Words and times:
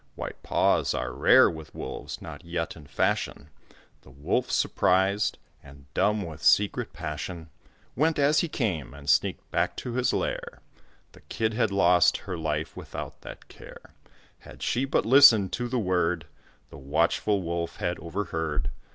White 0.15 0.41
paws 0.41 0.95
are 0.95 1.13
rare 1.13 1.47
with 1.47 1.75
wolves 1.75 2.23
not 2.23 2.43
yet 2.43 2.75
in 2.75 2.87
fashion. 2.87 3.51
The 4.01 4.09
Wolf 4.09 4.49
surprised, 4.49 5.37
and 5.61 5.85
dumb 5.93 6.23
with 6.25 6.41
secret 6.41 6.91
passion, 6.91 7.51
Went 7.95 8.17
as 8.17 8.39
he 8.39 8.47
came, 8.49 8.95
and 8.95 9.07
sneaked 9.07 9.47
back 9.51 9.77
to 9.77 9.93
his 9.93 10.11
lair: 10.11 10.61
The 11.11 11.21
Kid 11.21 11.53
had 11.53 11.69
lost 11.69 12.17
her 12.25 12.35
life 12.35 12.75
without 12.75 13.21
that 13.21 13.47
care, 13.47 13.93
Had 14.39 14.63
she 14.63 14.85
but 14.85 15.05
listened 15.05 15.53
to 15.53 15.67
the 15.67 15.77
word 15.77 16.25
The 16.71 16.79
watchful 16.79 17.43
Wolf 17.43 17.75
had 17.75 17.99
overheard. 17.99 18.71